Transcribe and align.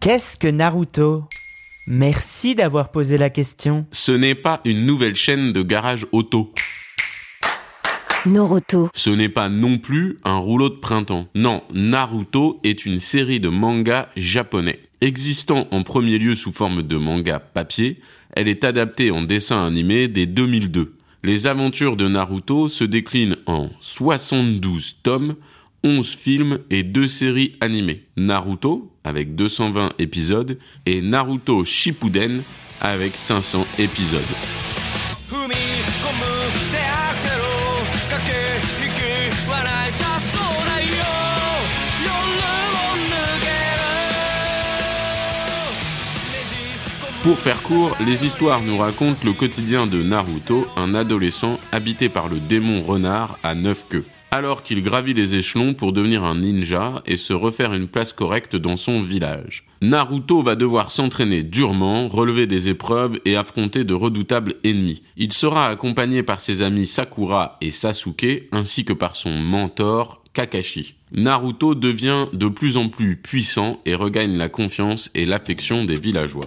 Qu'est-ce 0.00 0.38
que 0.38 0.46
Naruto? 0.46 1.24
Merci 1.88 2.54
d'avoir 2.54 2.92
posé 2.92 3.18
la 3.18 3.30
question. 3.30 3.84
Ce 3.90 4.12
n'est 4.12 4.36
pas 4.36 4.60
une 4.64 4.86
nouvelle 4.86 5.16
chaîne 5.16 5.52
de 5.52 5.60
garage 5.62 6.06
auto. 6.12 6.52
Noroto. 8.24 8.90
Ce 8.94 9.10
n'est 9.10 9.28
pas 9.28 9.48
non 9.48 9.78
plus 9.78 10.20
un 10.22 10.36
rouleau 10.36 10.68
de 10.68 10.76
printemps. 10.76 11.26
Non, 11.34 11.64
Naruto 11.74 12.60
est 12.62 12.86
une 12.86 13.00
série 13.00 13.40
de 13.40 13.48
mangas 13.48 14.08
japonais. 14.16 14.78
Existant 15.00 15.66
en 15.72 15.82
premier 15.82 16.18
lieu 16.18 16.36
sous 16.36 16.52
forme 16.52 16.84
de 16.84 16.96
manga 16.96 17.40
papier, 17.40 17.98
elle 18.36 18.46
est 18.46 18.62
adaptée 18.62 19.10
en 19.10 19.22
dessin 19.22 19.66
animé 19.66 20.06
dès 20.06 20.26
2002. 20.26 20.94
Les 21.24 21.48
aventures 21.48 21.96
de 21.96 22.06
Naruto 22.06 22.68
se 22.68 22.84
déclinent 22.84 23.36
en 23.46 23.70
72 23.80 24.98
tomes, 25.02 25.34
11 25.84 26.14
films 26.14 26.58
et 26.70 26.82
2 26.82 27.08
séries 27.08 27.56
animées. 27.60 28.04
Naruto, 28.16 28.92
avec 29.04 29.34
220 29.34 29.90
épisodes, 29.98 30.58
et 30.86 31.00
Naruto 31.00 31.64
Shippuden, 31.64 32.42
avec 32.80 33.16
500 33.16 33.66
épisodes. 33.78 34.22
Pour 47.24 47.38
faire 47.38 47.60
court, 47.62 47.94
les 48.06 48.24
histoires 48.24 48.62
nous 48.62 48.78
racontent 48.78 49.20
le 49.24 49.34
quotidien 49.34 49.86
de 49.86 50.02
Naruto, 50.02 50.66
un 50.76 50.94
adolescent 50.94 51.60
habité 51.72 52.08
par 52.08 52.28
le 52.28 52.38
démon 52.38 52.80
renard 52.80 53.38
à 53.42 53.54
neuf 53.54 53.84
queues. 53.86 54.06
Alors 54.30 54.62
qu'il 54.62 54.82
gravit 54.82 55.14
les 55.14 55.36
échelons 55.36 55.72
pour 55.72 55.92
devenir 55.92 56.22
un 56.22 56.36
ninja 56.36 57.02
et 57.06 57.16
se 57.16 57.32
refaire 57.32 57.72
une 57.72 57.88
place 57.88 58.12
correcte 58.12 58.56
dans 58.56 58.76
son 58.76 59.00
village. 59.00 59.64
Naruto 59.80 60.42
va 60.42 60.54
devoir 60.54 60.90
s'entraîner 60.90 61.42
durement, 61.42 62.08
relever 62.08 62.46
des 62.46 62.68
épreuves 62.68 63.18
et 63.24 63.36
affronter 63.36 63.84
de 63.84 63.94
redoutables 63.94 64.56
ennemis. 64.64 65.02
Il 65.16 65.32
sera 65.32 65.68
accompagné 65.68 66.22
par 66.22 66.40
ses 66.40 66.60
amis 66.60 66.86
Sakura 66.86 67.56
et 67.62 67.70
Sasuke 67.70 68.48
ainsi 68.52 68.84
que 68.84 68.92
par 68.92 69.16
son 69.16 69.30
mentor 69.30 70.22
Kakashi. 70.34 70.96
Naruto 71.10 71.74
devient 71.74 72.26
de 72.34 72.48
plus 72.48 72.76
en 72.76 72.90
plus 72.90 73.16
puissant 73.16 73.80
et 73.86 73.94
regagne 73.94 74.36
la 74.36 74.50
confiance 74.50 75.10
et 75.14 75.24
l'affection 75.24 75.84
des 75.86 75.98
villageois. 75.98 76.44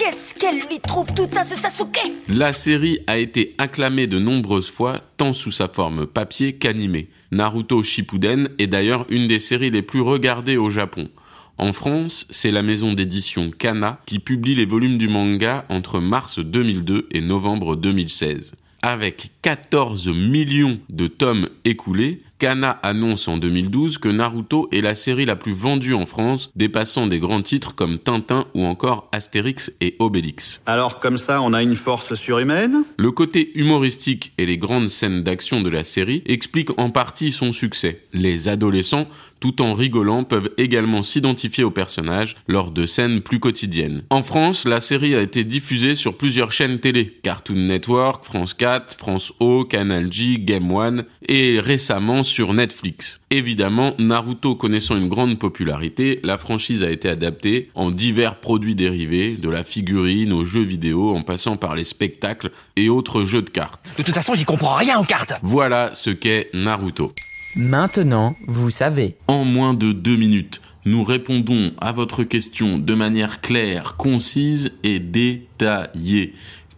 Qu'est-ce 0.00 0.34
qu'elle 0.34 0.60
lui 0.60 0.80
trouve 0.80 1.12
tout 1.12 1.28
à 1.36 1.44
ce 1.44 1.54
Sasuke 1.54 2.00
La 2.26 2.54
série 2.54 3.00
a 3.06 3.18
été 3.18 3.52
acclamée 3.58 4.06
de 4.06 4.18
nombreuses 4.18 4.70
fois, 4.70 5.02
tant 5.18 5.34
sous 5.34 5.50
sa 5.50 5.68
forme 5.68 6.06
papier 6.06 6.54
qu'animée. 6.54 7.10
Naruto 7.32 7.82
Shippuden 7.82 8.48
est 8.58 8.66
d'ailleurs 8.66 9.04
une 9.10 9.26
des 9.26 9.38
séries 9.38 9.70
les 9.70 9.82
plus 9.82 10.00
regardées 10.00 10.56
au 10.56 10.70
Japon. 10.70 11.10
En 11.58 11.74
France, 11.74 12.26
c'est 12.30 12.50
la 12.50 12.62
maison 12.62 12.94
d'édition 12.94 13.50
Kana 13.50 14.00
qui 14.06 14.20
publie 14.20 14.54
les 14.54 14.64
volumes 14.64 14.96
du 14.96 15.08
manga 15.08 15.66
entre 15.68 16.00
mars 16.00 16.38
2002 16.38 17.08
et 17.10 17.20
novembre 17.20 17.76
2016. 17.76 18.54
Avec 18.82 19.32
14 19.42 20.08
millions 20.08 20.80
de 20.88 21.06
tomes 21.06 21.48
écoulés, 21.64 22.22
Kana 22.38 22.70
annonce 22.82 23.28
en 23.28 23.36
2012 23.36 23.98
que 23.98 24.08
Naruto 24.08 24.70
est 24.72 24.80
la 24.80 24.94
série 24.94 25.26
la 25.26 25.36
plus 25.36 25.52
vendue 25.52 25.92
en 25.92 26.06
France, 26.06 26.50
dépassant 26.56 27.06
des 27.06 27.18
grands 27.18 27.42
titres 27.42 27.74
comme 27.74 27.98
Tintin 27.98 28.46
ou 28.54 28.64
encore 28.64 29.10
Astérix 29.12 29.70
et 29.82 29.96
Obélix. 29.98 30.62
Alors 30.64 31.00
comme 31.00 31.18
ça, 31.18 31.42
on 31.42 31.52
a 31.52 31.62
une 31.62 31.76
force 31.76 32.14
surhumaine? 32.14 32.84
Le 32.96 33.10
côté 33.10 33.52
humoristique 33.58 34.32
et 34.38 34.46
les 34.46 34.56
grandes 34.56 34.88
scènes 34.88 35.22
d'action 35.22 35.60
de 35.60 35.68
la 35.68 35.84
série 35.84 36.22
expliquent 36.24 36.78
en 36.78 36.88
partie 36.88 37.30
son 37.30 37.52
succès. 37.52 38.04
Les 38.14 38.48
adolescents, 38.48 39.06
tout 39.40 39.60
en 39.60 39.74
rigolant, 39.74 40.24
peuvent 40.24 40.50
également 40.56 41.02
s'identifier 41.02 41.64
au 41.64 41.70
personnage 41.70 42.36
lors 42.48 42.70
de 42.70 42.86
scènes 42.86 43.20
plus 43.20 43.40
quotidiennes. 43.40 44.02
En 44.08 44.22
France, 44.22 44.64
la 44.64 44.80
série 44.80 45.14
a 45.14 45.20
été 45.20 45.44
diffusée 45.44 45.94
sur 45.94 46.16
plusieurs 46.16 46.52
chaînes 46.52 46.78
télé, 46.78 47.18
Cartoon 47.22 47.66
Network, 47.66 48.24
France 48.24 48.54
4, 48.54 48.69
France 48.98 49.32
O, 49.40 49.64
Canal 49.64 50.12
J, 50.12 50.38
Game 50.38 50.70
One 50.70 51.04
et 51.26 51.58
récemment 51.60 52.22
sur 52.22 52.54
Netflix. 52.54 53.20
Évidemment, 53.30 53.94
Naruto 53.98 54.54
connaissant 54.54 54.96
une 54.96 55.08
grande 55.08 55.38
popularité, 55.38 56.20
la 56.22 56.38
franchise 56.38 56.84
a 56.84 56.90
été 56.90 57.08
adaptée 57.08 57.70
en 57.74 57.90
divers 57.90 58.36
produits 58.36 58.74
dérivés, 58.74 59.36
de 59.36 59.48
la 59.48 59.64
figurine 59.64 60.32
aux 60.32 60.44
jeux 60.44 60.62
vidéo 60.62 61.16
en 61.16 61.22
passant 61.22 61.56
par 61.56 61.74
les 61.74 61.84
spectacles 61.84 62.50
et 62.76 62.88
autres 62.88 63.24
jeux 63.24 63.42
de 63.42 63.50
cartes. 63.50 63.94
De 63.98 64.02
toute 64.02 64.14
façon, 64.14 64.34
j'y 64.34 64.44
comprends 64.44 64.74
rien 64.74 64.98
aux 64.98 65.04
cartes. 65.04 65.34
Voilà 65.42 65.90
ce 65.94 66.10
qu'est 66.10 66.50
Naruto. 66.54 67.12
Maintenant, 67.56 68.32
vous 68.46 68.70
savez. 68.70 69.16
En 69.26 69.44
moins 69.44 69.74
de 69.74 69.92
deux 69.92 70.16
minutes, 70.16 70.60
nous 70.84 71.04
répondons 71.04 71.72
à 71.80 71.92
votre 71.92 72.24
question 72.24 72.78
de 72.78 72.94
manière 72.94 73.40
claire, 73.40 73.96
concise 73.96 74.72
et 74.82 74.98
détaillée. 74.98 76.34